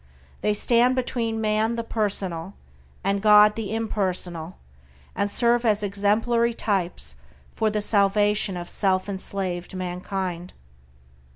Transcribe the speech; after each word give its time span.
They 0.41 0.55
stand 0.55 0.95
between 0.95 1.39
man 1.39 1.75
the 1.75 1.83
personal 1.83 2.55
and 3.03 3.21
God 3.21 3.53
the 3.53 3.71
impersonal, 3.71 4.57
and 5.15 5.29
serve 5.29 5.63
as 5.63 5.83
exemplary 5.83 6.55
types 6.55 7.17
for 7.55 7.69
the 7.69 7.83
salvation 7.83 8.57
of 8.57 8.67
self 8.67 9.07
enslaved 9.07 9.75
mankind. 9.75 10.53